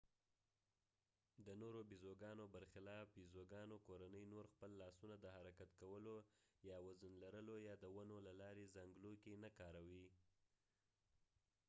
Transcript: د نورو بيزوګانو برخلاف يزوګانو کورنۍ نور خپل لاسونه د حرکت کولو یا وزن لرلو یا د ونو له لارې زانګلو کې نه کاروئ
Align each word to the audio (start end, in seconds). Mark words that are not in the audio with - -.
د 1.45 1.47
نورو 1.61 1.79
بيزوګانو 1.89 2.43
برخلاف 2.55 3.07
يزوګانو 3.23 3.75
کورنۍ 3.87 4.23
نور 4.33 4.45
خپل 4.53 4.71
لاسونه 4.81 5.15
د 5.19 5.25
حرکت 5.35 5.69
کولو 5.81 6.15
یا 6.69 6.77
وزن 6.85 7.13
لرلو 7.23 7.55
یا 7.67 7.73
د 7.83 7.85
ونو 7.95 8.17
له 8.27 8.33
لارې 8.41 8.71
زانګلو 8.75 9.11
کې 9.23 9.33
نه 9.43 9.49
کاروئ 9.57 10.05